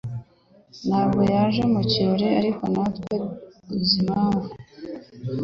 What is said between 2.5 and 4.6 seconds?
ntawe uzi impamvu.